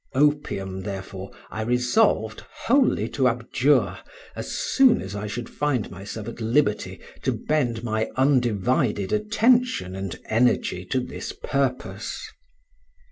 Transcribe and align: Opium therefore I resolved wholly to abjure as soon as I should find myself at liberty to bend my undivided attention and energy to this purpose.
Opium 0.15 0.81
therefore 0.81 1.29
I 1.51 1.61
resolved 1.61 2.41
wholly 2.65 3.07
to 3.09 3.27
abjure 3.27 3.99
as 4.35 4.51
soon 4.51 4.99
as 4.99 5.15
I 5.15 5.27
should 5.27 5.47
find 5.47 5.91
myself 5.91 6.27
at 6.27 6.41
liberty 6.41 6.99
to 7.21 7.31
bend 7.31 7.83
my 7.83 8.09
undivided 8.15 9.13
attention 9.13 9.95
and 9.95 10.19
energy 10.25 10.85
to 10.85 11.01
this 11.01 11.33
purpose. 11.43 12.27